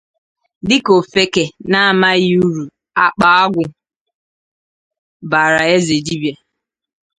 dịka 0.67 0.91
ofeke 0.99 1.43
na-amaghị 1.69 2.29
uru 2.45 2.63
akpa 3.05 3.27
agwụ 3.43 3.63
baara 5.29 5.61
eze 5.75 5.95
dibịa. 6.05 6.35